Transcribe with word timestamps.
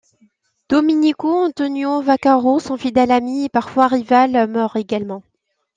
Domenico 0.67 1.29
Antonio 1.43 2.01
Vaccaro, 2.01 2.59
son 2.59 2.75
fidèle 2.75 3.11
ami, 3.11 3.43
et 3.43 3.49
parfois 3.49 3.85
rival, 3.85 4.47
meurt 4.49 4.75
également. 4.75 5.21